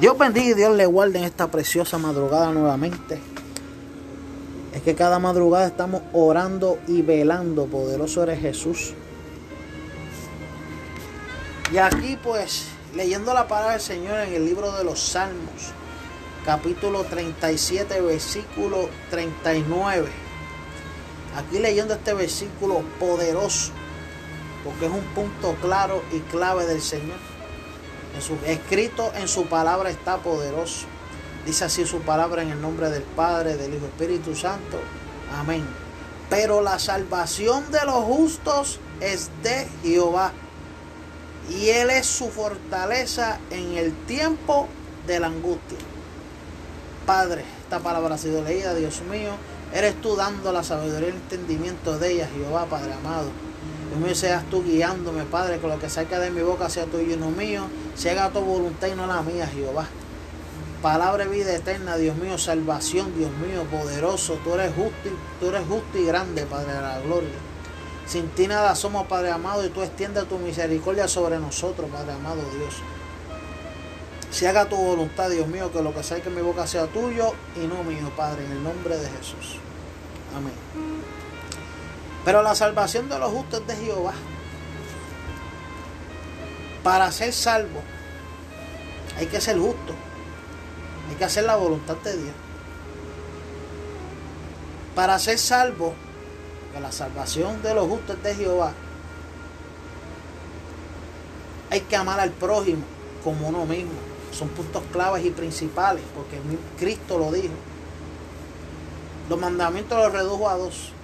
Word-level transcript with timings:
Dios 0.00 0.18
bendiga 0.18 0.46
y 0.50 0.54
Dios 0.54 0.76
le 0.76 0.84
guarde 0.84 1.18
en 1.18 1.24
esta 1.24 1.50
preciosa 1.50 1.96
madrugada 1.96 2.52
nuevamente. 2.52 3.18
Es 4.74 4.82
que 4.82 4.94
cada 4.94 5.18
madrugada 5.18 5.66
estamos 5.66 6.02
orando 6.12 6.78
y 6.86 7.00
velando. 7.00 7.64
Poderoso 7.64 8.22
eres 8.22 8.40
Jesús. 8.40 8.92
Y 11.72 11.78
aquí 11.78 12.18
pues, 12.22 12.66
leyendo 12.94 13.32
la 13.32 13.48
palabra 13.48 13.72
del 13.72 13.80
Señor 13.80 14.20
en 14.20 14.34
el 14.34 14.44
libro 14.44 14.70
de 14.72 14.84
los 14.84 15.00
Salmos, 15.00 15.72
capítulo 16.44 17.04
37, 17.04 17.98
versículo 18.02 18.90
39. 19.08 20.08
Aquí 21.38 21.58
leyendo 21.58 21.94
este 21.94 22.12
versículo 22.12 22.82
poderoso, 23.00 23.72
porque 24.62 24.86
es 24.86 24.92
un 24.92 25.04
punto 25.14 25.56
claro 25.62 26.02
y 26.12 26.20
clave 26.30 26.66
del 26.66 26.82
Señor. 26.82 27.35
En 28.16 28.22
su, 28.22 28.34
escrito 28.46 29.12
en 29.14 29.28
su 29.28 29.46
palabra 29.46 29.90
está 29.90 30.16
poderoso. 30.16 30.86
Dice 31.44 31.66
así 31.66 31.86
su 31.86 32.00
palabra 32.00 32.42
en 32.42 32.50
el 32.50 32.60
nombre 32.60 32.88
del 32.88 33.02
Padre, 33.02 33.56
del 33.56 33.74
Hijo 33.74 33.84
Espíritu 33.86 34.34
Santo. 34.34 34.80
Amén. 35.38 35.64
Pero 36.30 36.62
la 36.62 36.78
salvación 36.78 37.70
de 37.70 37.84
los 37.84 38.02
justos 38.04 38.80
es 39.00 39.30
de 39.42 39.68
Jehová. 39.82 40.32
Y 41.50 41.68
Él 41.68 41.90
es 41.90 42.06
su 42.06 42.30
fortaleza 42.30 43.38
en 43.50 43.76
el 43.76 43.92
tiempo 44.06 44.66
de 45.06 45.20
la 45.20 45.26
angustia. 45.26 45.78
Padre, 47.04 47.44
esta 47.62 47.80
palabra 47.80 48.14
ha 48.14 48.18
sido 48.18 48.42
leída, 48.42 48.74
Dios 48.74 49.02
mío. 49.02 49.32
Eres 49.74 50.00
tú 50.00 50.16
dando 50.16 50.52
la 50.52 50.64
sabiduría 50.64 51.08
y 51.08 51.10
el 51.10 51.16
entendimiento 51.16 51.98
de 51.98 52.12
ella, 52.12 52.28
Jehová, 52.34 52.64
Padre 52.64 52.94
amado. 52.94 53.28
Mío, 53.96 54.14
seas 54.14 54.44
tú 54.50 54.62
guiándome, 54.62 55.24
Padre, 55.24 55.58
que 55.58 55.66
lo 55.66 55.78
que 55.78 55.88
salga 55.88 56.18
de 56.18 56.30
mi 56.30 56.42
boca 56.42 56.68
sea 56.68 56.84
tuyo 56.84 57.14
y 57.14 57.16
no 57.16 57.30
mío. 57.30 57.66
Se 57.94 58.10
haga 58.10 58.30
tu 58.30 58.40
voluntad 58.40 58.88
y 58.88 58.94
no 58.94 59.06
la 59.06 59.22
mía, 59.22 59.46
Jehová. 59.46 59.86
Palabra 60.82 61.24
de 61.24 61.30
vida 61.30 61.54
eterna, 61.54 61.96
Dios 61.96 62.16
mío, 62.16 62.38
salvación, 62.38 63.16
Dios 63.16 63.30
mío, 63.32 63.64
poderoso. 63.70 64.38
Tú 64.44 64.54
eres 64.54 64.74
justo, 64.74 65.10
tú 65.40 65.48
eres 65.48 65.62
justo 65.66 65.98
y 65.98 66.04
grande, 66.04 66.44
Padre 66.46 66.74
de 66.74 66.80
la 66.80 67.00
gloria. 67.00 67.38
Sin 68.06 68.28
ti 68.28 68.46
nada 68.46 68.74
somos, 68.76 69.06
Padre 69.06 69.30
amado, 69.30 69.64
y 69.66 69.70
tú 69.70 69.82
extiendes 69.82 70.28
tu 70.28 70.38
misericordia 70.38 71.08
sobre 71.08 71.38
nosotros, 71.38 71.90
Padre 71.90 72.12
amado 72.12 72.42
Dios. 72.56 72.74
Se 74.30 74.46
haga 74.46 74.68
tu 74.68 74.76
voluntad, 74.76 75.30
Dios 75.30 75.48
mío, 75.48 75.72
que 75.72 75.82
lo 75.82 75.94
que 75.94 76.02
salga 76.02 76.26
en 76.26 76.34
mi 76.34 76.42
boca 76.42 76.66
sea 76.66 76.86
tuyo 76.86 77.32
y 77.56 77.66
no 77.66 77.82
mío, 77.82 78.12
Padre, 78.16 78.44
en 78.44 78.52
el 78.52 78.62
nombre 78.62 78.96
de 78.96 79.08
Jesús. 79.08 79.58
Amén. 80.36 80.95
Pero 82.26 82.42
la 82.42 82.56
salvación 82.56 83.08
de 83.08 83.20
los 83.20 83.30
justos 83.30 83.60
es 83.60 83.68
de 83.68 83.76
Jehová. 83.76 84.12
Para 86.82 87.10
ser 87.12 87.32
salvo 87.32 87.80
hay 89.16 89.26
que 89.26 89.40
ser 89.40 89.56
justo. 89.56 89.94
Hay 91.08 91.14
que 91.14 91.24
hacer 91.24 91.44
la 91.44 91.54
voluntad 91.54 91.96
de 91.98 92.16
Dios. 92.16 92.34
Para 94.96 95.20
ser 95.20 95.38
salvo, 95.38 95.94
que 96.74 96.80
la 96.80 96.90
salvación 96.90 97.62
de 97.62 97.74
los 97.74 97.86
justos 97.86 98.16
es 98.16 98.22
de 98.24 98.34
Jehová, 98.34 98.72
hay 101.70 101.80
que 101.82 101.94
amar 101.94 102.18
al 102.18 102.30
prójimo 102.30 102.82
como 103.22 103.50
uno 103.50 103.66
mismo. 103.66 103.92
Son 104.32 104.48
puntos 104.48 104.82
claves 104.90 105.24
y 105.24 105.30
principales, 105.30 106.02
porque 106.12 106.40
Cristo 106.76 107.20
lo 107.20 107.30
dijo. 107.30 107.54
Los 109.28 109.38
mandamientos 109.38 109.96
los 109.96 110.12
redujo 110.12 110.48
a 110.48 110.56
dos. 110.56 110.95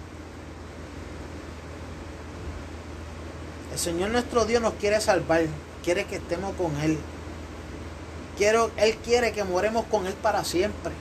El 3.72 3.78
Señor 3.78 4.10
nuestro 4.10 4.44
Dios 4.44 4.60
nos 4.60 4.74
quiere 4.74 5.00
salvar, 5.00 5.46
quiere 5.82 6.04
que 6.04 6.16
estemos 6.16 6.54
con 6.56 6.76
Él. 6.80 6.98
Quiero, 8.36 8.70
él 8.76 8.96
quiere 9.04 9.32
que 9.32 9.44
moremos 9.44 9.86
con 9.86 10.06
Él 10.06 10.14
para 10.14 10.44
siempre, 10.44 10.92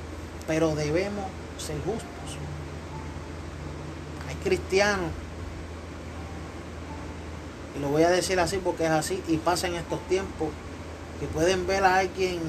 pero 0.48 0.74
debemos 0.76 1.26
ser 1.58 1.76
justos. 1.78 2.08
Hay 4.30 4.36
cristianos, 4.36 5.12
y 7.76 7.80
lo 7.80 7.90
voy 7.90 8.04
a 8.04 8.10
decir 8.10 8.40
así 8.40 8.58
porque 8.58 8.86
es 8.86 8.92
así, 8.92 9.22
y 9.28 9.38
pasa 9.38 9.68
en 9.68 9.76
estos 9.76 10.00
tiempos, 10.08 10.50
que 11.20 11.28
pueden 11.28 11.68
ver 11.68 11.84
a 11.84 11.98
alguien 11.98 12.40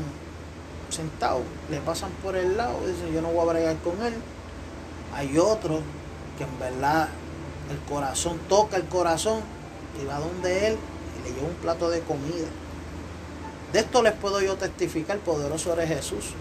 sentado, 0.88 1.42
le 1.70 1.80
pasan 1.80 2.10
por 2.22 2.36
el 2.36 2.56
lado 2.56 2.78
dicen, 2.86 3.12
yo 3.12 3.22
no 3.22 3.28
voy 3.28 3.48
a 3.48 3.52
bregar 3.52 3.76
con 3.78 4.00
él. 4.02 4.14
Hay 5.14 5.36
otros 5.38 5.80
que 6.38 6.44
en 6.44 6.58
verdad 6.58 7.08
el 7.70 7.78
corazón 7.92 8.38
toca 8.48 8.76
el 8.76 8.84
corazón 8.84 9.40
y 10.00 10.04
va 10.04 10.18
donde 10.18 10.68
él 10.68 10.76
y 11.18 11.28
le 11.28 11.34
lleva 11.34 11.48
un 11.48 11.54
plato 11.54 11.90
de 11.90 12.00
comida. 12.00 12.48
De 13.72 13.80
esto 13.80 14.02
les 14.02 14.12
puedo 14.12 14.40
yo 14.40 14.56
testificar, 14.56 15.18
poderoso 15.18 15.72
eres 15.72 15.88
Jesús. 15.88 16.32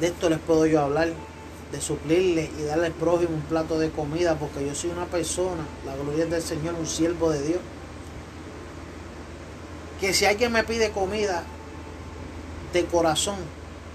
De 0.00 0.06
esto 0.08 0.28
les 0.28 0.38
puedo 0.38 0.66
yo 0.66 0.80
hablar, 0.80 1.12
de 1.70 1.80
suplirle 1.80 2.50
y 2.58 2.62
darle 2.62 2.86
al 2.86 2.92
prójimo 2.92 3.34
un 3.34 3.42
plato 3.42 3.78
de 3.78 3.90
comida, 3.90 4.36
porque 4.36 4.66
yo 4.66 4.74
soy 4.74 4.90
una 4.90 5.06
persona, 5.06 5.64
la 5.84 5.94
gloria 5.96 6.26
del 6.26 6.42
Señor, 6.42 6.74
un 6.74 6.86
siervo 6.86 7.30
de 7.30 7.42
Dios. 7.42 7.60
Que 10.00 10.14
si 10.14 10.24
alguien 10.24 10.52
me 10.52 10.64
pide 10.64 10.90
comida 10.90 11.44
de 12.72 12.84
corazón, 12.86 13.36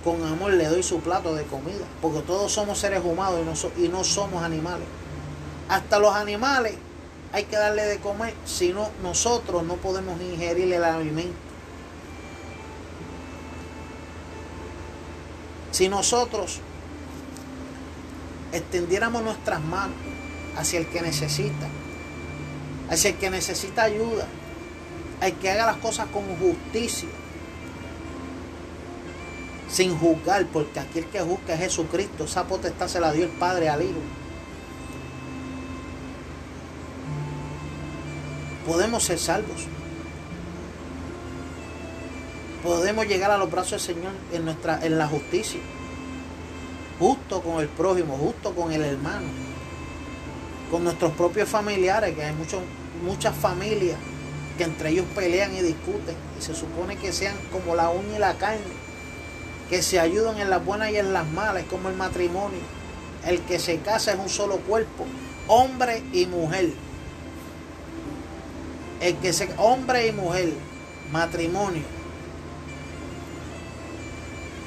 con 0.04 0.24
amor 0.24 0.54
le 0.54 0.68
doy 0.68 0.84
su 0.84 1.00
plato 1.00 1.34
de 1.34 1.44
comida, 1.44 1.86
porque 2.02 2.22
todos 2.22 2.52
somos 2.52 2.78
seres 2.78 3.04
humanos 3.04 3.40
y 3.42 3.44
no, 3.44 3.86
y 3.86 3.90
no 3.90 4.04
somos 4.04 4.44
animales. 4.44 4.88
Hasta 5.68 6.00
los 6.00 6.16
animales 6.16 6.76
hay 7.32 7.44
que 7.44 7.56
darle 7.56 7.84
de 7.84 8.00
comer, 8.00 8.34
si 8.46 8.74
no, 8.74 8.90
nosotros 9.04 9.64
no 9.64 9.76
podemos 9.76 10.20
ingerir 10.22 10.74
el 10.74 10.84
alimento. 10.84 11.38
Si 15.72 15.88
nosotros 15.88 16.60
extendiéramos 18.52 19.22
nuestras 19.22 19.62
manos 19.62 19.96
hacia 20.58 20.80
el 20.80 20.88
que 20.88 21.02
necesita, 21.02 21.68
hacia 22.90 23.12
el 23.12 23.18
que 23.18 23.30
necesita 23.30 23.84
ayuda, 23.84 24.28
al 25.22 25.34
que 25.34 25.52
haga 25.52 25.68
las 25.68 25.78
cosas 25.78 26.08
con 26.08 26.24
justicia, 26.38 27.10
sin 29.70 29.96
juzgar, 29.98 30.48
porque 30.48 30.80
aquel 30.80 31.06
que 31.06 31.20
juzga 31.20 31.54
es 31.54 31.60
Jesucristo, 31.60 32.24
esa 32.24 32.46
potestad 32.46 32.88
se 32.88 33.00
la 33.00 33.12
dio 33.12 33.26
el 33.26 33.32
Padre 33.32 33.70
al 33.70 33.84
Hijo. 33.84 34.19
Podemos 38.69 39.03
ser 39.03 39.18
salvos. 39.18 39.66
Podemos 42.62 43.07
llegar 43.07 43.31
a 43.31 43.38
los 43.38 43.50
brazos 43.50 43.72
del 43.72 43.96
Señor 43.96 44.12
en, 44.31 44.46
nuestra, 44.46 44.85
en 44.85 45.00
la 45.00 45.07
justicia. 45.07 45.59
Justo 47.00 47.41
con 47.41 47.62
el 47.62 47.68
prójimo, 47.68 48.16
justo 48.16 48.53
con 48.53 48.72
el 48.72 48.84
hermano. 48.84 49.25
Con 50.69 50.84
nuestros 50.84 51.13
propios 51.13 51.50
familiares, 51.50 52.13
que 52.13 52.24
hay 52.24 52.35
muchas 53.03 53.35
familias 53.35 53.97
que 54.56 54.66
entre 54.66 54.91
ellos 54.91 55.07
pelean 55.16 55.56
y 55.56 55.62
discuten. 55.62 56.16
Y 56.38 56.44
se 56.44 56.53
supone 56.53 56.96
que 56.97 57.12
sean 57.12 57.36
como 57.51 57.75
la 57.75 57.90
uña 57.90 58.18
y 58.18 58.19
la 58.19 58.36
carne. 58.36 58.62
Que 59.68 59.81
se 59.81 60.00
ayudan 60.00 60.38
en 60.38 60.51
las 60.51 60.63
buenas 60.63 60.91
y 60.91 60.97
en 60.97 61.12
las 61.12 61.25
malas, 61.28 61.63
como 61.72 61.90
el 61.90 61.96
matrimonio. 61.96 62.59
El 63.25 63.41
que 63.41 63.57
se 63.57 63.80
casa 63.80 64.12
es 64.13 64.19
un 64.19 64.30
solo 64.30 64.57
cuerpo, 64.57 65.06
hombre 65.47 66.03
y 66.13 66.28
mujer 66.28 66.69
el 69.00 69.16
que 69.18 69.34
se 69.34 69.50
hombre 69.58 70.08
y 70.08 70.12
mujer, 70.12 70.54
matrimonio, 71.12 71.84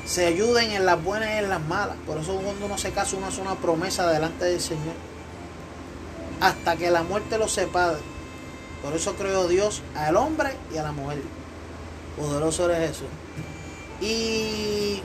se 0.04 0.26
ayuden 0.26 0.72
en 0.72 0.84
las 0.84 1.02
buenas 1.02 1.28
y 1.30 1.38
en 1.38 1.48
las 1.48 1.60
malas. 1.60 1.96
Por 2.06 2.18
eso 2.18 2.34
cuando 2.36 2.66
uno 2.66 2.78
se 2.78 2.90
casa, 2.90 3.16
uno 3.16 3.26
hace 3.26 3.40
una 3.40 3.54
promesa 3.54 4.10
delante 4.10 4.44
del 4.44 4.60
Señor. 4.60 4.94
Hasta 6.40 6.76
que 6.76 6.90
la 6.90 7.02
muerte 7.02 7.38
los 7.38 7.52
separe. 7.52 7.98
Por 8.82 8.94
eso 8.94 9.14
creó 9.14 9.46
Dios 9.46 9.82
al 9.94 10.16
hombre 10.16 10.56
y 10.74 10.78
a 10.78 10.82
la 10.82 10.92
mujer. 10.92 11.22
Poderoso 12.18 12.68
eres 12.68 12.90
Jesús. 12.90 13.08
Y 14.00 15.00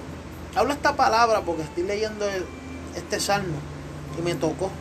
hablo 0.55 0.73
esta 0.73 0.95
palabra 0.95 1.41
porque 1.41 1.61
estoy 1.61 1.83
leyendo 1.83 2.25
este 2.95 3.19
salmo 3.19 3.57
y 4.17 4.21
me 4.23 4.33
tocó 4.33 4.71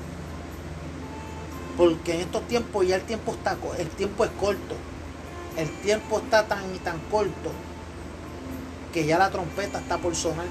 porque 1.76 2.14
en 2.14 2.20
estos 2.20 2.46
tiempos 2.48 2.86
ya 2.86 2.96
el 2.96 3.02
tiempo 3.02 3.32
está 3.32 3.56
el 3.78 3.88
tiempo 3.88 4.24
es 4.24 4.30
corto. 4.32 4.74
El 5.56 5.70
tiempo 5.80 6.18
está 6.18 6.46
tan 6.46 6.74
y 6.74 6.78
tan 6.78 6.98
corto 7.10 7.50
que 8.92 9.06
ya 9.06 9.18
la 9.18 9.30
trompeta 9.30 9.78
está 9.78 9.98
por 9.98 10.14
sonar. 10.14 10.46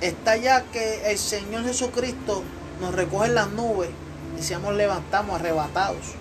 Está 0.00 0.36
ya 0.36 0.62
que 0.64 1.10
el 1.10 1.18
Señor 1.18 1.64
Jesucristo 1.64 2.42
nos 2.80 2.94
recoge 2.94 3.28
en 3.28 3.34
las 3.34 3.50
nubes 3.50 3.90
y 4.38 4.42
seamos 4.42 4.74
levantamos 4.74 5.36
arrebatados. 5.36 6.14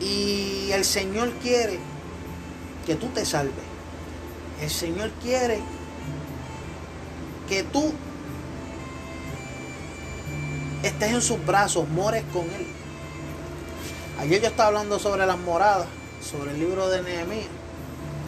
Y 0.00 0.70
el 0.72 0.84
Señor 0.84 1.30
quiere 1.42 1.78
que 2.86 2.94
tú 2.94 3.08
te 3.08 3.24
salves. 3.24 3.64
El 4.60 4.70
Señor 4.70 5.10
quiere 5.22 5.60
que 7.48 7.62
tú 7.62 7.92
estés 10.82 11.12
en 11.12 11.22
sus 11.22 11.44
brazos, 11.44 11.88
mores 11.88 12.24
con 12.32 12.42
Él. 12.42 12.66
Ayer 14.18 14.40
yo 14.40 14.48
estaba 14.48 14.68
hablando 14.68 14.98
sobre 14.98 15.26
las 15.26 15.38
moradas, 15.38 15.86
sobre 16.20 16.52
el 16.52 16.58
libro 16.58 16.88
de 16.88 17.02
Nehemías. 17.02 17.48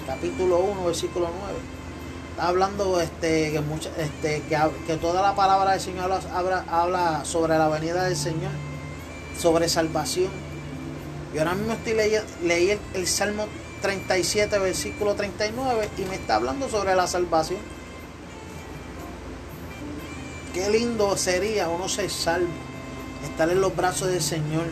capítulo 0.07 0.59
1, 0.59 0.85
versículo 0.85 1.29
9. 1.41 1.55
Está 2.31 2.49
hablando 2.49 3.01
este, 3.01 3.53
que, 3.53 3.61
mucha, 3.61 3.91
este, 3.97 4.43
que, 4.49 4.59
que, 4.87 4.97
toda 4.97 5.23
la 5.23 5.37
palabra 5.37 5.73
del 5.73 5.81
Señor 5.81 6.11
habla, 6.33 6.65
habla, 6.69 7.25
sobre 7.25 7.57
la 7.57 7.69
venida 7.69 8.05
del 8.05 8.17
Señor, 8.17 8.51
sobre 9.39 9.69
salvación. 9.69 10.31
Y 11.33 11.39
ahora 11.39 11.55
mismo 11.55 11.75
estoy 11.75 11.95
leyendo 11.95 12.29
leí 12.43 12.71
el, 12.71 12.81
el 12.95 13.07
Salmo 13.07 13.47
37, 13.83 14.59
versículo 14.59 15.15
39, 15.15 15.91
y 15.99 16.03
me 16.03 16.17
está 16.17 16.37
hablando 16.37 16.69
sobre 16.69 16.95
la 16.95 17.07
salvación. 17.07 17.61
Qué 20.55 20.71
lindo 20.71 21.17
sería 21.17 21.69
uno 21.69 21.89
ser 21.89 22.09
salvo, 22.09 22.47
estar 23.25 23.51
en 23.51 23.61
los 23.61 23.75
brazos 23.75 24.07
del 24.07 24.23
Señor. 24.23 24.67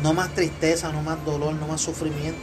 No 0.00 0.14
más 0.14 0.32
tristeza, 0.32 0.92
no 0.92 1.02
más 1.02 1.24
dolor, 1.24 1.54
no 1.54 1.66
más 1.66 1.80
sufrimiento. 1.80 2.38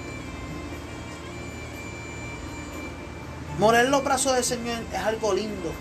Morir 3.58 3.86
en 3.86 3.92
los 3.92 4.04
brazos 4.04 4.36
del 4.36 4.44
Señor 4.44 4.80
es 4.92 5.00
algo 5.00 5.34
lindo. 5.34 5.72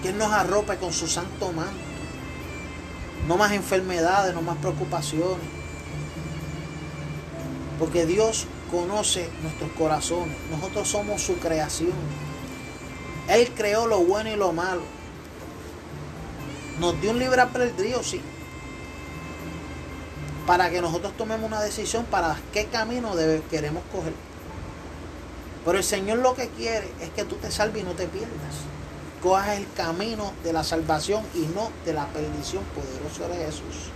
Que 0.00 0.10
Él 0.10 0.18
nos 0.18 0.32
arrope 0.32 0.76
con 0.76 0.92
su 0.92 1.08
santo 1.08 1.50
manto. 1.50 1.72
No 3.26 3.36
más 3.36 3.50
enfermedades, 3.50 4.32
no 4.32 4.42
más 4.42 4.58
preocupaciones. 4.58 5.44
Porque 7.80 8.06
Dios 8.06 8.46
conoce 8.70 9.28
nuestros 9.42 9.72
corazones. 9.72 10.36
Nosotros 10.52 10.86
somos 10.86 11.20
su 11.20 11.34
creación. 11.38 11.92
Él 13.28 13.50
creó 13.54 13.86
lo 13.86 14.00
bueno 14.00 14.30
y 14.30 14.36
lo 14.36 14.52
malo. 14.52 14.82
Nos 16.78 17.00
dio 17.00 17.10
un 17.10 17.18
libre 17.18 17.40
albedrío, 17.40 18.02
sí. 18.02 18.20
Para 20.46 20.70
que 20.70 20.82
nosotros 20.82 21.16
tomemos 21.16 21.46
una 21.46 21.62
decisión 21.62 22.04
para 22.04 22.36
qué 22.52 22.66
camino 22.66 23.12
queremos 23.50 23.82
coger. 23.92 24.12
Pero 25.64 25.78
el 25.78 25.84
Señor 25.84 26.18
lo 26.18 26.34
que 26.34 26.48
quiere 26.48 26.90
es 27.00 27.10
que 27.10 27.24
tú 27.24 27.36
te 27.36 27.50
salves 27.50 27.82
y 27.82 27.86
no 27.86 27.92
te 27.92 28.06
pierdas. 28.06 28.34
Cojas 29.22 29.56
el 29.56 29.66
camino 29.72 30.32
de 30.42 30.52
la 30.52 30.62
salvación 30.62 31.24
y 31.34 31.46
no 31.54 31.70
de 31.86 31.94
la 31.94 32.06
perdición 32.08 32.62
poderosa 32.74 33.28
de 33.28 33.46
Jesús. 33.46 33.90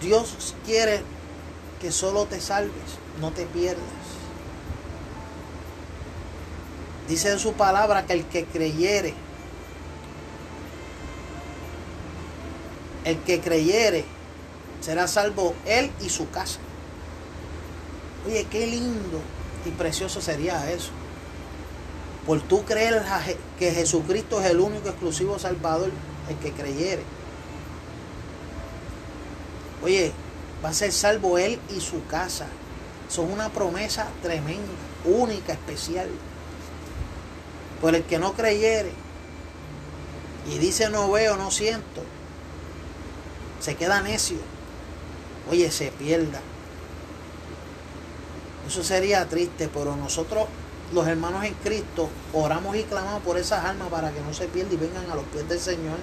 Dios 0.00 0.54
quiere 0.64 1.02
que 1.80 1.92
solo 1.92 2.24
te 2.24 2.40
salves, 2.40 2.72
no 3.20 3.32
te 3.32 3.44
pierdas. 3.44 3.82
Dice 7.08 7.32
en 7.32 7.38
su 7.38 7.54
palabra 7.54 8.06
que 8.06 8.12
el 8.12 8.24
que 8.26 8.44
creyere, 8.44 9.14
el 13.04 13.18
que 13.20 13.40
creyere, 13.40 14.04
será 14.80 15.08
salvo 15.08 15.54
él 15.66 15.90
y 16.00 16.10
su 16.10 16.30
casa. 16.30 16.58
Oye, 18.26 18.46
qué 18.50 18.66
lindo 18.66 19.20
y 19.64 19.70
precioso 19.70 20.20
sería 20.20 20.70
eso. 20.70 20.90
Por 22.26 22.42
tú 22.42 22.64
creer 22.64 23.02
que 23.58 23.72
Jesucristo 23.72 24.40
es 24.40 24.50
el 24.50 24.60
único 24.60 24.90
exclusivo 24.90 25.38
Salvador, 25.38 25.90
el 26.28 26.36
que 26.36 26.52
creyere. 26.52 27.02
Oye, 29.82 30.12
va 30.62 30.68
a 30.68 30.74
ser 30.74 30.92
salvo 30.92 31.38
él 31.38 31.58
y 31.74 31.80
su 31.80 32.04
casa. 32.06 32.46
Son 33.08 33.32
una 33.32 33.48
promesa 33.48 34.08
tremenda, 34.20 34.72
única, 35.06 35.54
especial. 35.54 36.08
Por 37.80 37.94
el 37.94 38.04
que 38.04 38.18
no 38.18 38.32
creyere 38.32 38.92
y 40.50 40.58
dice 40.58 40.88
no 40.88 41.10
veo, 41.10 41.36
no 41.36 41.50
siento, 41.50 42.02
se 43.60 43.74
queda 43.76 44.00
necio. 44.00 44.38
Oye, 45.50 45.70
se 45.70 45.90
pierda. 45.90 46.40
Eso 48.66 48.82
sería 48.82 49.26
triste, 49.28 49.68
pero 49.72 49.96
nosotros, 49.96 50.46
los 50.92 51.06
hermanos 51.06 51.44
en 51.44 51.54
Cristo, 51.54 52.08
oramos 52.32 52.76
y 52.76 52.82
clamamos 52.82 53.22
por 53.22 53.38
esas 53.38 53.64
almas 53.64 53.88
para 53.88 54.10
que 54.10 54.20
no 54.20 54.34
se 54.34 54.46
pierdan 54.46 54.74
y 54.74 54.76
vengan 54.76 55.10
a 55.10 55.14
los 55.14 55.24
pies 55.24 55.48
del 55.48 55.60
Señor. 55.60 55.96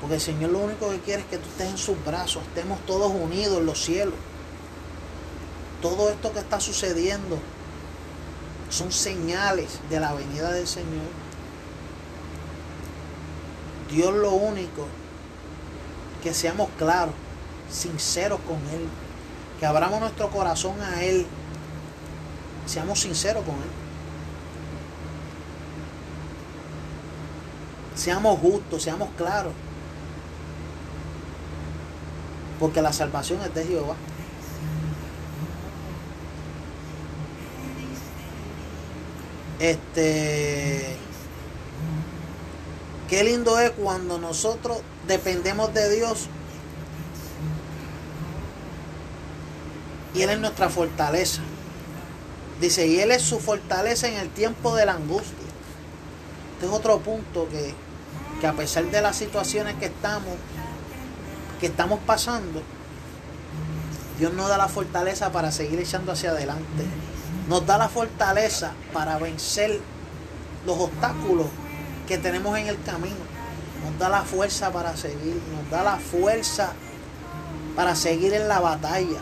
Porque 0.00 0.14
el 0.14 0.20
Señor 0.20 0.50
lo 0.50 0.60
único 0.60 0.90
que 0.90 1.00
quiere 1.00 1.22
es 1.22 1.28
que 1.28 1.38
tú 1.38 1.48
estés 1.48 1.70
en 1.70 1.78
sus 1.78 2.04
brazos, 2.04 2.42
estemos 2.44 2.78
todos 2.86 3.12
unidos 3.12 3.58
en 3.58 3.66
los 3.66 3.82
cielos. 3.82 4.14
Todo 5.82 6.10
esto 6.10 6.32
que 6.32 6.38
está 6.38 6.60
sucediendo 6.60 7.38
son 8.70 8.90
señales 8.90 9.78
de 9.90 10.00
la 10.00 10.14
venida 10.14 10.52
del 10.52 10.66
Señor. 10.66 11.10
Dios 13.90 14.14
lo 14.14 14.30
único, 14.30 14.86
que 16.22 16.32
seamos 16.32 16.68
claros, 16.78 17.14
sinceros 17.70 18.40
con 18.46 18.56
Él 18.74 18.88
que 19.60 19.66
abramos 19.66 20.00
nuestro 20.00 20.30
corazón 20.30 20.80
a 20.80 21.02
Él, 21.02 21.26
seamos 22.64 22.98
sinceros 22.98 23.44
con 23.44 23.56
Él. 23.56 23.70
Seamos 27.94 28.40
justos, 28.40 28.82
seamos 28.82 29.10
claros. 29.18 29.52
Porque 32.58 32.80
la 32.80 32.94
salvación 32.94 33.42
es 33.42 33.54
de 33.54 33.66
Jehová. 33.66 33.94
Este. 39.60 40.96
Qué 43.08 43.24
lindo 43.24 43.58
es 43.58 43.70
cuando 43.70 44.18
nosotros 44.18 44.78
dependemos 45.06 45.74
de 45.74 45.94
Dios 45.94 46.28
y 50.14 50.22
Él 50.22 50.30
es 50.30 50.38
nuestra 50.38 50.68
fortaleza. 50.68 51.42
Dice, 52.60 52.86
y 52.86 53.00
Él 53.00 53.10
es 53.10 53.22
su 53.22 53.40
fortaleza 53.40 54.08
en 54.08 54.14
el 54.14 54.28
tiempo 54.28 54.74
de 54.74 54.86
la 54.86 54.92
angustia. 54.92 55.36
Este 56.54 56.66
es 56.66 56.72
otro 56.72 56.98
punto 57.00 57.48
que, 57.48 57.74
que 58.40 58.46
a 58.46 58.52
pesar 58.52 58.84
de 58.84 59.00
las 59.00 59.16
situaciones 59.16 59.76
que 59.76 59.86
estamos, 59.86 60.34
que 61.58 61.66
estamos 61.66 62.00
pasando, 62.06 62.62
Dios 64.18 64.32
nos 64.34 64.48
da 64.48 64.58
la 64.58 64.68
fortaleza 64.68 65.32
para 65.32 65.50
seguir 65.52 65.80
echando 65.80 66.12
hacia 66.12 66.30
adelante. 66.30 66.84
Nos 67.50 67.66
da 67.66 67.76
la 67.76 67.88
fortaleza 67.88 68.74
para 68.92 69.18
vencer 69.18 69.80
los 70.64 70.78
obstáculos 70.78 71.48
que 72.06 72.16
tenemos 72.16 72.56
en 72.56 72.68
el 72.68 72.80
camino. 72.84 73.16
Nos 73.84 73.98
da 73.98 74.08
la 74.08 74.22
fuerza 74.22 74.72
para 74.72 74.96
seguir. 74.96 75.42
Nos 75.52 75.68
da 75.68 75.82
la 75.82 75.96
fuerza 75.96 76.74
para 77.74 77.96
seguir 77.96 78.34
en 78.34 78.46
la 78.46 78.60
batalla 78.60 79.18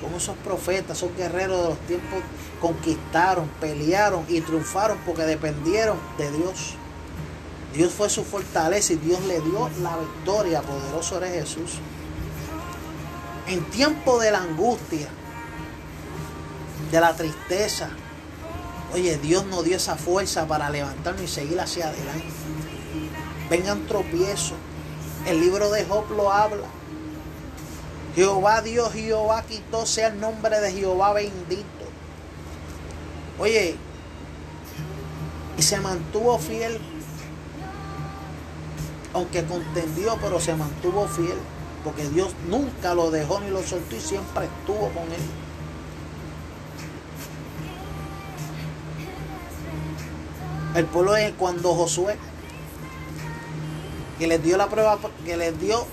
como 0.00 0.16
esos 0.16 0.36
profetas, 0.36 0.96
esos 0.96 1.14
guerreros 1.14 1.60
de 1.60 1.68
los 1.68 1.78
tiempos 1.80 2.20
conquistaron, 2.60 3.48
pelearon 3.60 4.24
y 4.26 4.40
triunfaron 4.40 4.96
porque 5.04 5.24
dependieron 5.24 5.98
de 6.16 6.30
Dios. 6.30 6.74
Dios 7.74 7.92
fue 7.92 8.08
su 8.08 8.24
fortaleza 8.24 8.94
y 8.94 8.96
Dios 8.96 9.20
le 9.26 9.42
dio 9.42 9.68
la 9.82 9.98
victoria. 9.98 10.62
Poderoso 10.62 11.18
eres 11.18 11.32
Jesús. 11.32 11.80
En 13.46 13.62
tiempo 13.66 14.18
de 14.18 14.30
la 14.30 14.38
angustia, 14.38 15.08
de 16.90 17.00
la 17.00 17.14
tristeza, 17.14 17.90
oye, 18.92 19.18
Dios 19.18 19.44
nos 19.46 19.64
dio 19.64 19.76
esa 19.76 19.96
fuerza 19.96 20.46
para 20.46 20.70
levantarnos 20.70 21.22
y 21.22 21.28
seguir 21.28 21.60
hacia 21.60 21.88
adelante. 21.88 22.24
Vengan 23.50 23.86
tropiezos. 23.86 24.58
El 25.26 25.40
libro 25.40 25.70
de 25.70 25.84
Job 25.84 26.10
lo 26.16 26.32
habla. 26.32 26.66
Jehová 28.14 28.62
Dios, 28.62 28.92
Jehová 28.92 29.42
quitó, 29.42 29.84
sea 29.84 30.08
el 30.08 30.20
nombre 30.20 30.60
de 30.60 30.72
Jehová 30.72 31.12
bendito. 31.12 31.64
Oye, 33.38 33.76
y 35.58 35.62
se 35.62 35.78
mantuvo 35.80 36.38
fiel, 36.38 36.78
aunque 39.12 39.44
contendió, 39.44 40.16
pero 40.20 40.40
se 40.40 40.54
mantuvo 40.54 41.06
fiel, 41.08 41.36
porque 41.84 42.08
Dios 42.08 42.30
nunca 42.48 42.94
lo 42.94 43.10
dejó 43.10 43.40
ni 43.40 43.50
lo 43.50 43.62
soltó 43.62 43.96
y 43.96 44.00
siempre 44.00 44.46
estuvo 44.46 44.88
con 44.88 45.04
él. 45.04 45.45
El 50.76 50.84
pueblo 50.84 51.16
es 51.16 51.32
cuando 51.32 51.74
Josué, 51.74 52.18
que 54.18 54.26
les 54.26 54.42
dio 54.42 54.58
la 54.58 54.68
prueba, 54.68 54.98
que 55.24 55.34
les 55.38 55.58
dio 55.58 55.86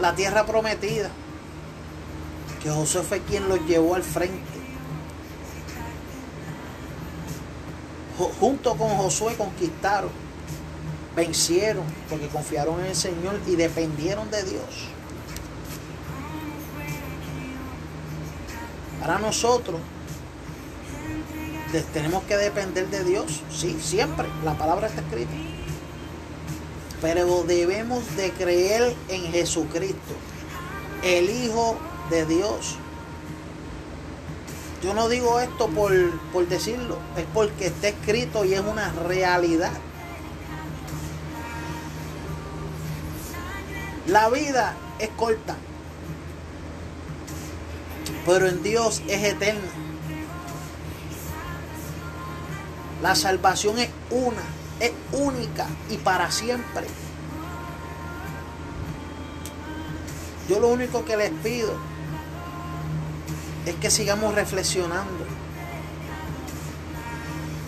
la 0.00 0.14
tierra 0.14 0.46
prometida, 0.46 1.10
que 2.62 2.70
José 2.70 3.02
fue 3.02 3.22
quien 3.22 3.48
los 3.48 3.58
llevó 3.66 3.96
al 3.96 4.04
frente. 4.04 4.38
Junto 8.38 8.76
con 8.76 8.88
Josué 8.90 9.34
conquistaron, 9.34 10.12
vencieron, 11.16 11.84
porque 12.08 12.28
confiaron 12.28 12.78
en 12.82 12.86
el 12.86 12.94
Señor 12.94 13.40
y 13.48 13.56
dependieron 13.56 14.30
de 14.30 14.44
Dios. 14.44 14.90
Para 19.00 19.18
nosotros 19.18 19.80
tenemos 21.92 22.22
que 22.24 22.36
depender 22.36 22.88
de 22.88 23.04
Dios, 23.04 23.42
sí, 23.50 23.78
siempre, 23.80 24.26
la 24.44 24.56
palabra 24.56 24.86
está 24.86 25.00
escrita 25.02 25.32
pero 27.00 27.44
debemos 27.44 28.16
de 28.16 28.30
creer 28.32 28.94
en 29.08 29.30
Jesucristo. 29.32 30.14
el 31.02 31.30
Hijo 31.30 31.76
de 32.10 32.24
Dios. 32.26 32.76
Yo 34.82 34.94
no 34.94 35.08
digo 35.08 35.40
esto 35.40 35.68
por, 35.68 35.92
por 36.32 36.48
decirlo, 36.48 36.98
es 37.16 37.24
porque 37.34 37.66
está 37.66 37.88
escrito 37.88 38.44
y 38.44 38.54
es 38.54 38.60
una 38.60 38.92
realidad. 38.92 39.72
La 44.06 44.28
vida 44.28 44.74
es 44.98 45.08
corta, 45.10 45.56
pero 48.24 48.48
en 48.48 48.62
Dios 48.62 49.02
es 49.08 49.24
eterna. 49.24 49.85
La 53.06 53.14
salvación 53.14 53.78
es 53.78 53.88
una, 54.10 54.42
es 54.80 54.90
única 55.12 55.68
y 55.88 55.96
para 55.96 56.28
siempre. 56.32 56.88
Yo 60.48 60.58
lo 60.58 60.66
único 60.66 61.04
que 61.04 61.16
les 61.16 61.30
pido 61.30 61.72
es 63.64 63.76
que 63.76 63.92
sigamos 63.92 64.34
reflexionando. 64.34 65.24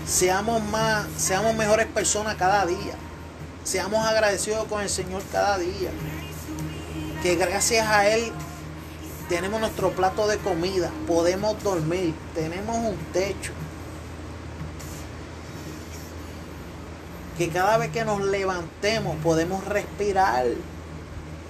Seamos 0.08 0.60
más, 0.64 1.06
seamos 1.16 1.54
mejores 1.54 1.86
personas 1.86 2.34
cada 2.34 2.66
día. 2.66 2.96
Seamos 3.62 4.04
agradecidos 4.04 4.64
con 4.64 4.82
el 4.82 4.88
Señor 4.88 5.22
cada 5.30 5.56
día. 5.56 5.92
Que 7.22 7.36
gracias 7.36 7.86
a 7.86 8.08
Él 8.08 8.32
tenemos 9.28 9.60
nuestro 9.60 9.92
plato 9.92 10.26
de 10.26 10.38
comida, 10.38 10.90
podemos 11.06 11.62
dormir, 11.62 12.12
tenemos 12.34 12.76
un 12.76 12.96
techo. 13.12 13.52
Que 17.38 17.48
cada 17.48 17.78
vez 17.78 17.90
que 17.92 18.04
nos 18.04 18.20
levantemos 18.20 19.16
podemos 19.22 19.64
respirar. 19.64 20.44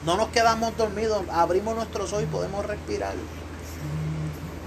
No 0.05 0.17
nos 0.17 0.29
quedamos 0.29 0.77
dormidos, 0.77 1.23
abrimos 1.33 1.75
nuestros 1.75 2.13
ojos 2.13 2.25
y 2.25 2.27
podemos 2.27 2.65
respirar. 2.67 3.15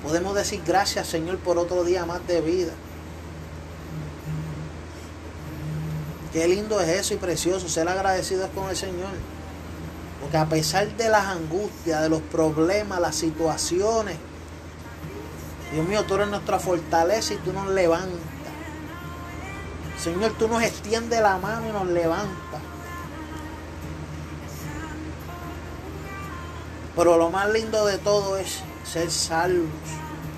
Podemos 0.03 0.33
decir 0.35 0.61
gracias 0.65 1.07
Señor 1.07 1.37
por 1.37 1.57
otro 1.59 1.83
día 1.83 2.05
más 2.05 2.25
de 2.27 2.41
vida. 2.41 2.73
Qué 6.33 6.47
lindo 6.47 6.79
es 6.79 6.87
eso 6.87 7.13
y 7.13 7.17
precioso, 7.17 7.69
ser 7.69 7.87
agradecidos 7.87 8.49
con 8.55 8.69
el 8.69 8.75
Señor. 8.75 9.11
Porque 10.21 10.37
a 10.37 10.45
pesar 10.47 10.87
de 10.95 11.09
las 11.09 11.25
angustias, 11.25 12.01
de 12.01 12.09
los 12.09 12.21
problemas, 12.21 12.99
las 12.99 13.15
situaciones, 13.15 14.15
Dios 15.73 15.87
mío, 15.87 16.03
tú 16.03 16.15
eres 16.15 16.29
nuestra 16.29 16.57
fortaleza 16.59 17.33
y 17.33 17.37
tú 17.37 17.53
nos 17.53 17.69
levantas. 17.69 18.19
Señor, 20.01 20.31
tú 20.31 20.47
nos 20.47 20.63
extiendes 20.63 21.21
la 21.21 21.37
mano 21.37 21.67
y 21.69 21.71
nos 21.71 21.85
levantas. 21.85 22.59
Pero 26.95 27.17
lo 27.17 27.29
más 27.29 27.51
lindo 27.51 27.85
de 27.85 27.99
todo 27.99 28.35
es 28.37 28.61
ser 28.83 29.11
salvos, 29.11 29.69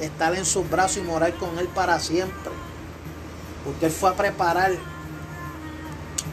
estar 0.02 0.36
en 0.36 0.44
sus 0.44 0.70
brazos 0.70 0.98
y 0.98 1.02
morar 1.02 1.34
con 1.36 1.58
Él 1.60 1.70
para 1.70 1.98
siempre. 2.02 2.52
Porque 3.64 3.86
Él 3.86 3.92
fue 3.94 4.10
a 4.10 4.16
preparar 4.16 4.74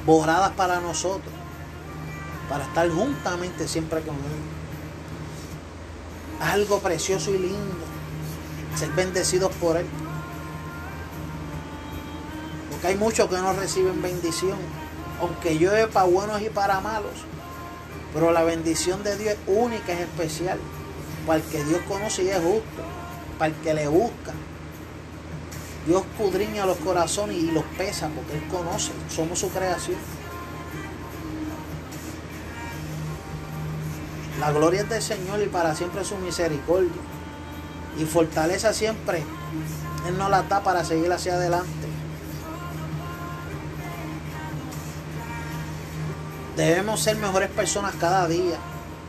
borradas 0.05 0.51
para 0.53 0.81
nosotros, 0.81 1.33
para 2.49 2.65
estar 2.65 2.91
juntamente 2.91 3.69
siempre 3.69 4.01
con 4.01 4.17
Él. 4.17 4.41
Algo 6.41 6.81
precioso 6.81 7.31
y 7.31 7.39
lindo, 7.39 7.77
ser 8.75 8.89
bendecidos 8.91 9.53
por 9.55 9.77
Él. 9.77 9.87
Porque 12.81 12.95
hay 12.95 12.99
muchos 12.99 13.29
que 13.29 13.37
no 13.37 13.53
reciben 13.53 14.01
bendición, 14.01 14.57
aunque 15.21 15.59
llueve 15.59 15.87
para 15.89 16.07
buenos 16.07 16.41
y 16.41 16.49
para 16.49 16.81
malos. 16.81 17.13
Pero 18.15 18.33
la 18.33 18.43
bendición 18.43 19.05
de 19.05 19.19
Dios 19.19 19.35
es 19.35 19.39
única, 19.47 19.93
es 19.93 20.01
especial. 20.01 20.59
Para 21.27 21.41
el 21.41 21.45
que 21.45 21.63
Dios 21.63 21.83
conoce 21.87 22.23
y 22.23 22.31
es 22.31 22.39
justo. 22.39 22.83
Para 23.39 23.53
el 23.53 23.61
que 23.61 23.75
le 23.75 23.87
busca. 23.87 24.33
Dios 25.87 26.05
pudriña 26.17 26.65
los 26.65 26.79
corazones 26.79 27.37
y 27.37 27.51
los 27.51 27.65
pesa 27.77 28.09
porque 28.09 28.39
Él 28.39 28.49
conoce. 28.51 28.93
Somos 29.15 29.39
su 29.39 29.51
creación. 29.51 29.99
La 34.41 34.53
gloria 34.53 34.81
es 34.81 34.89
del 34.89 35.03
Señor 35.03 35.43
y 35.43 35.49
para 35.49 35.75
siempre 35.75 36.03
su 36.03 36.17
misericordia. 36.17 36.89
Y 37.99 38.07
fortaleza 38.07 38.73
siempre. 38.73 39.23
Él 40.09 40.17
nos 40.17 40.31
la 40.31 40.45
da 40.45 40.63
para 40.63 40.83
seguir 40.83 41.13
hacia 41.13 41.35
adelante. 41.35 41.80
Debemos 46.61 47.01
ser 47.01 47.17
mejores 47.17 47.49
personas 47.49 47.95
cada 47.99 48.29
día, 48.29 48.59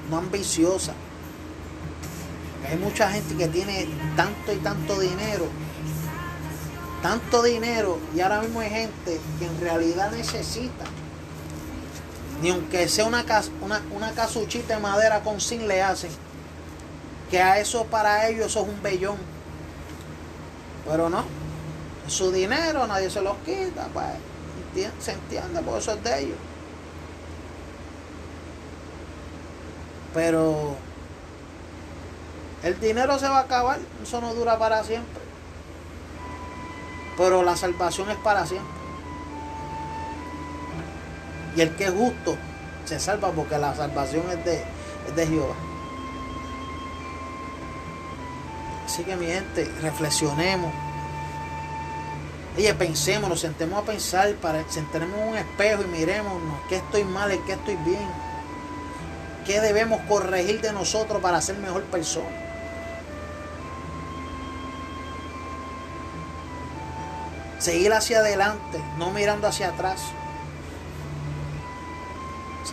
no 0.09 0.19
ambiciosas. 0.19 0.95
Hay 2.65 2.77
mucha 2.77 3.11
gente 3.11 3.35
que 3.35 3.49
tiene 3.49 3.89
tanto 4.15 4.53
y 4.53 4.55
tanto 4.55 4.97
dinero, 4.97 5.47
tanto 7.01 7.43
dinero, 7.43 7.99
y 8.15 8.21
ahora 8.21 8.39
mismo 8.39 8.61
hay 8.61 8.69
gente 8.69 9.19
que 9.37 9.45
en 9.45 9.59
realidad 9.59 10.13
necesita. 10.13 10.85
Ni 12.41 12.51
aunque 12.51 12.87
sea 12.87 13.03
una, 13.03 13.25
una, 13.59 13.81
una 13.93 14.11
casuchita 14.13 14.75
de 14.75 14.79
madera 14.79 15.19
con 15.19 15.41
zinc 15.41 15.63
le 15.63 15.81
hacen. 15.81 16.11
Que 17.29 17.41
a 17.41 17.59
eso 17.59 17.83
para 17.83 18.29
ellos 18.29 18.45
eso 18.45 18.61
es 18.61 18.69
un 18.69 18.81
bellón. 18.81 19.17
Pero 20.87 21.09
no. 21.09 21.25
Su 22.07 22.31
dinero 22.31 22.87
nadie 22.87 23.09
se 23.09 23.21
los 23.21 23.35
quita. 23.39 23.89
Pues, 23.91 24.05
se 25.01 25.11
entiende, 25.11 25.61
por 25.63 25.79
eso 25.79 25.91
es 25.91 26.01
de 26.01 26.19
ellos. 26.21 26.37
Pero 30.13 30.75
el 32.63 32.79
dinero 32.79 33.17
se 33.17 33.27
va 33.27 33.39
a 33.39 33.41
acabar, 33.41 33.79
eso 34.03 34.21
no 34.21 34.33
dura 34.33 34.59
para 34.59 34.83
siempre. 34.83 35.21
Pero 37.17 37.43
la 37.43 37.55
salvación 37.55 38.09
es 38.09 38.17
para 38.17 38.45
siempre. 38.45 38.81
Y 41.55 41.61
el 41.61 41.75
que 41.75 41.85
es 41.85 41.91
justo 41.91 42.37
se 42.85 42.99
salva 42.99 43.31
porque 43.31 43.57
la 43.57 43.75
salvación 43.75 44.23
es 44.29 44.45
de, 44.45 44.63
es 45.07 45.15
de 45.15 45.27
Jehová. 45.27 45.55
Así 48.85 49.03
que 49.03 49.15
mi 49.15 49.25
gente, 49.25 49.71
reflexionemos. 49.81 50.71
Oye, 52.57 52.73
pensemos, 52.73 53.29
nos 53.29 53.39
sentemos 53.39 53.81
a 53.81 53.85
pensar, 53.85 54.33
para, 54.35 54.69
sentaremos 54.69 55.17
en 55.17 55.27
un 55.29 55.37
espejo 55.37 55.83
y 55.83 55.87
miremos 55.87 56.33
qué 56.67 56.77
estoy 56.77 57.05
mal 57.05 57.33
y 57.33 57.37
qué 57.39 57.53
estoy 57.53 57.77
bien 57.77 58.30
¿Qué 59.45 59.59
debemos 59.59 60.01
corregir 60.07 60.61
de 60.61 60.71
nosotros 60.71 61.21
para 61.21 61.41
ser 61.41 61.57
mejor 61.57 61.83
persona? 61.83 62.29
Seguir 67.59 67.93
hacia 67.93 68.19
adelante, 68.19 68.83
no 68.97 69.11
mirando 69.11 69.47
hacia 69.47 69.69
atrás. 69.69 70.01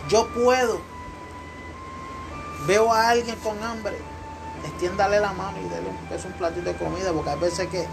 Yo 0.09 0.27
puedo. 0.29 0.81
Veo 2.65 2.91
a 2.93 3.09
alguien 3.09 3.35
con 3.37 3.63
hambre, 3.63 3.97
extiéndale 4.65 5.19
la 5.19 5.31
mano 5.31 5.57
y 5.59 5.69
déle 5.69 5.87
un, 5.87 6.25
un 6.25 6.33
platito 6.33 6.69
de 6.69 6.75
comida, 6.75 7.11
porque 7.13 7.29
hay 7.29 7.39
veces 7.39 7.67
que 7.67 7.87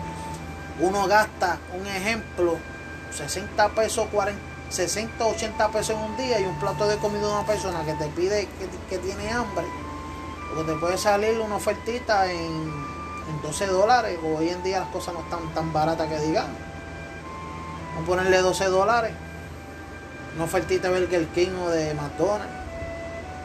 uno 0.81 1.07
gasta, 1.07 1.59
un 1.79 1.87
ejemplo, 1.87 2.59
60 3.11 3.69
pesos, 3.71 4.09
40, 4.13 4.41
60, 4.71 5.25
80 5.25 5.69
pesos 5.69 5.91
en 5.91 5.99
un 5.99 6.17
día 6.17 6.41
y 6.41 6.45
un 6.45 6.59
plato 6.59 6.87
de 6.89 6.97
comida 6.97 7.23
de 7.23 7.33
una 7.33 7.47
persona 7.47 7.85
que 7.85 7.95
te 7.95 8.07
pide 8.09 8.49
que, 8.89 8.99
tiene 8.99 9.31
hambre, 9.31 9.65
porque 10.49 10.73
te 10.73 10.79
puede 10.79 10.99
salir 10.99 11.39
una 11.41 11.57
ofertita 11.57 12.31
en, 12.31 12.53
en 13.29 13.43
12 13.43 13.67
dólares, 13.67 14.19
hoy 14.25 14.49
en 14.49 14.63
día 14.63 14.81
las 14.81 14.89
cosas 14.89 15.15
no 15.15 15.21
están 15.21 15.49
tan 15.55 15.73
baratas 15.73 16.09
que 16.09 16.19
digamos. 16.19 16.57
Vamos 17.95 18.03
a 18.03 18.07
ponerle 18.07 18.39
12 18.39 18.65
dólares, 18.67 19.13
una 20.35 20.45
ofertita 20.45 20.91
de 20.91 21.01
Burger 21.01 21.27
King 21.29 21.55
o 21.65 21.71
de 21.71 21.95
McDonald's. 21.95 22.67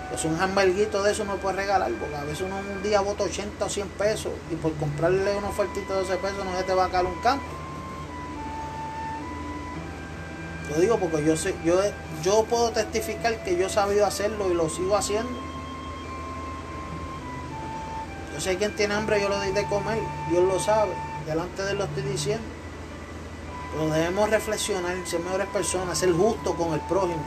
Pues 0.10 0.25
un 0.25 0.38
hamburguito 0.42 1.01
de 1.04 1.13
eso 1.13 1.24
no 1.24 1.38
puede 1.38 1.56
regalar, 1.56 1.90
porque 1.94 2.16
a 2.16 2.24
veces 2.24 2.42
uno 2.42 2.58
un 2.58 2.84
día 2.84 3.00
bota 3.00 3.24
80 3.24 3.63
o 3.63 3.70
100 3.70 3.88
pesos 3.90 4.34
y 4.51 4.56
por 4.56 4.74
comprarle 4.74 5.38
una 5.38 5.48
ofertita 5.48 5.94
de 5.94 6.01
12 6.01 6.18
pesos 6.18 6.44
no 6.44 6.58
se 6.58 6.63
te 6.63 6.74
va 6.74 6.86
a 6.86 6.90
caer 6.90 7.06
un 7.06 7.22
campo. 7.22 7.61
Yo 10.72 10.80
digo 10.80 10.98
porque 10.98 11.25
yo 11.25 11.36
sé, 11.36 11.54
yo, 11.66 11.82
yo 12.24 12.46
puedo 12.46 12.72
testificar 12.72 13.44
que 13.44 13.58
yo 13.58 13.68
he 13.68 13.70
sabido 13.70 14.06
hacerlo 14.06 14.50
y 14.50 14.54
lo 14.54 14.70
sigo 14.70 14.96
haciendo. 14.96 15.32
Yo 18.34 18.40
sé 18.40 18.58
quien 18.58 18.74
tiene 18.75 18.94
hambre, 18.94 19.22
yo 19.22 19.28
lo 19.28 19.36
doy 19.36 19.51
de 19.51 19.66
comer, 19.66 20.00
Dios 20.30 20.44
lo 20.46 20.60
sabe, 20.60 20.94
delante 21.25 21.62
de 21.63 21.72
él 21.72 21.78
lo 21.78 21.84
estoy 21.84 22.04
diciendo. 22.04 22.44
Pero 23.74 23.90
debemos 23.90 24.30
reflexionar, 24.30 24.96
ser 25.06 25.20
mejores 25.20 25.48
personas, 25.48 25.98
ser 25.98 26.13
justos 26.13 26.56
con 26.56 26.74
el 26.74 26.80
prójimo. 26.82 27.24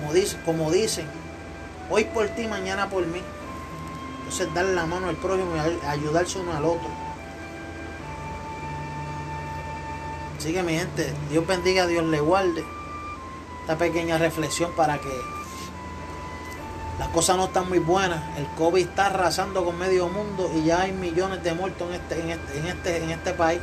Como, 0.00 0.14
dice, 0.14 0.36
como 0.46 0.70
dicen, 0.70 1.06
hoy 1.90 2.04
por 2.04 2.28
ti, 2.28 2.46
mañana 2.46 2.88
por 2.88 3.06
mí. 3.06 3.20
Entonces 4.20 4.54
darle 4.54 4.74
la 4.74 4.86
mano 4.86 5.08
al 5.08 5.16
prójimo 5.16 5.50
y 5.56 5.86
ayudarse 5.86 6.38
uno 6.38 6.54
al 6.54 6.64
otro. 6.64 6.88
Así 10.42 10.52
que 10.52 10.64
mi 10.64 10.72
gente, 10.72 11.14
Dios 11.30 11.46
bendiga, 11.46 11.86
Dios 11.86 12.04
le 12.04 12.18
guarde. 12.18 12.64
Esta 13.60 13.78
pequeña 13.78 14.18
reflexión 14.18 14.72
para 14.72 14.98
que 14.98 15.08
Las 16.98 17.06
cosas 17.10 17.36
no 17.36 17.44
están 17.44 17.68
muy 17.68 17.78
buenas. 17.78 18.20
El 18.36 18.48
COVID 18.56 18.88
está 18.88 19.06
arrasando 19.06 19.64
con 19.64 19.78
medio 19.78 20.08
mundo 20.08 20.50
y 20.56 20.64
ya 20.64 20.80
hay 20.80 20.90
millones 20.90 21.44
de 21.44 21.54
muertos 21.54 21.88
en 21.88 21.94
este, 21.94 22.20
en 22.20 22.30
este, 22.30 22.58
en 22.58 22.66
este, 22.66 23.04
en 23.04 23.10
este 23.10 23.34
país. 23.34 23.60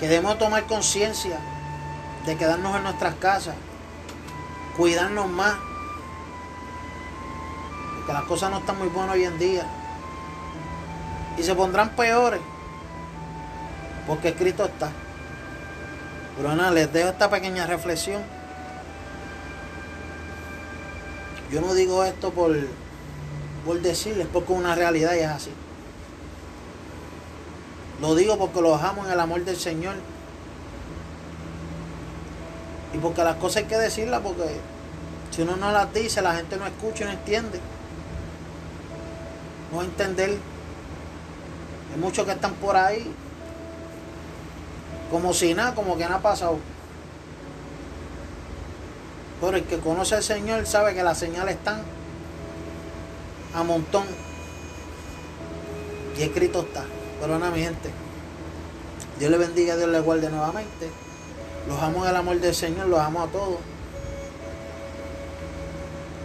Que 0.00 0.08
debemos 0.08 0.38
tomar 0.38 0.64
conciencia 0.64 1.40
de 2.24 2.36
quedarnos 2.38 2.74
en 2.74 2.84
nuestras 2.84 3.16
casas, 3.16 3.54
cuidarnos 4.78 5.28
más, 5.28 5.56
porque 7.96 8.14
las 8.14 8.22
cosas 8.22 8.50
no 8.50 8.60
están 8.60 8.78
muy 8.78 8.88
buenas 8.88 9.16
hoy 9.16 9.24
en 9.24 9.38
día. 9.38 9.66
Y 11.36 11.42
se 11.42 11.54
pondrán 11.54 11.90
peores, 11.90 12.40
porque 14.06 14.34
Cristo 14.34 14.64
está. 14.64 14.90
Pero 16.36 16.54
nada, 16.54 16.70
les 16.70 16.92
dejo 16.92 17.08
esta 17.08 17.28
pequeña 17.28 17.66
reflexión. 17.66 18.22
Yo 21.50 21.60
no 21.60 21.74
digo 21.74 22.04
esto 22.04 22.30
por, 22.30 22.54
por 23.64 23.80
decirles, 23.80 24.26
porque 24.32 24.52
una 24.52 24.74
realidad 24.74 25.14
y 25.14 25.18
es 25.18 25.28
así. 25.28 25.50
Lo 28.00 28.14
digo 28.14 28.36
porque 28.36 28.60
los 28.60 28.80
amo 28.82 29.06
en 29.06 29.12
el 29.12 29.20
amor 29.20 29.44
del 29.44 29.56
Señor. 29.56 29.94
Y 32.92 32.98
porque 32.98 33.24
las 33.24 33.36
cosas 33.36 33.62
hay 33.62 33.64
que 33.64 33.78
decirlas, 33.78 34.20
porque 34.22 34.60
si 35.30 35.42
uno 35.42 35.56
no 35.56 35.72
las 35.72 35.92
dice, 35.92 36.20
la 36.22 36.34
gente 36.34 36.56
no 36.56 36.66
escucha 36.66 37.04
y 37.04 37.06
no 37.06 37.12
entiende. 37.12 37.60
No 39.72 39.82
entender. 39.82 40.30
Hay 41.92 42.00
muchos 42.00 42.26
que 42.26 42.32
están 42.32 42.54
por 42.54 42.76
ahí 42.76 43.10
como 45.10 45.32
si 45.32 45.54
nada, 45.54 45.74
como 45.74 45.96
que 45.96 46.04
nada 46.04 46.16
ha 46.16 46.22
pasado. 46.22 46.58
Pero 49.40 49.56
el 49.56 49.64
que 49.64 49.78
conoce 49.78 50.14
al 50.14 50.22
Señor 50.22 50.66
sabe 50.66 50.94
que 50.94 51.02
las 51.02 51.18
señales 51.18 51.56
están 51.56 51.82
a 53.54 53.62
montón. 53.62 54.04
Y 56.18 56.22
escrito 56.22 56.60
está. 56.60 56.84
Pero 57.20 57.38
mi 57.38 57.60
gente. 57.60 57.90
Dios 59.18 59.30
le 59.30 59.38
bendiga, 59.38 59.76
Dios 59.76 59.88
le 59.88 60.00
guarde 60.00 60.30
nuevamente. 60.30 60.90
Los 61.68 61.82
amo 61.82 62.04
en 62.04 62.10
el 62.10 62.16
amor 62.16 62.40
del 62.40 62.54
Señor, 62.54 62.86
los 62.86 63.00
amo 63.00 63.22
a 63.22 63.26
todos. 63.26 63.58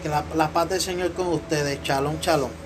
Que 0.03 0.09
la, 0.09 0.23
la 0.35 0.49
paz 0.49 0.69
del 0.69 0.81
Señor 0.81 1.13
con 1.13 1.27
ustedes. 1.27 1.81
Chalón, 1.83 2.19
chalón. 2.19 2.60